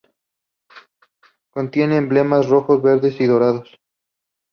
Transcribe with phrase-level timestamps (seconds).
[1.51, 3.79] Contiene emblemas rojos, verdes y dorados.